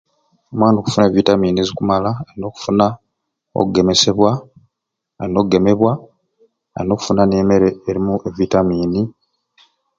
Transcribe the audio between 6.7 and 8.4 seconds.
olina okufuna emere erumu e